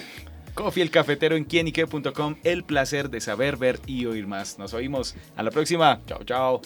Coffee 0.54 0.84
el 0.84 0.92
cafetero 0.92 1.38
en 1.38 1.46
quienique.com. 1.46 2.36
El 2.44 2.64
placer 2.66 3.10
de 3.10 3.22
saber, 3.22 3.56
ver 3.56 3.80
y 3.86 4.06
oír 4.06 4.28
más. 4.28 4.60
Nos 4.60 4.74
oímos. 4.74 5.16
A 5.38 5.44
la 5.44 5.52
próxima. 5.52 6.02
Chao, 6.06 6.24
chao. 6.26 6.62